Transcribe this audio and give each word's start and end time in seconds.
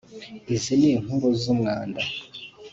izi 0.53 0.73
ni 0.79 0.87
inkuru 0.93 1.25
zumwanda 1.41 2.01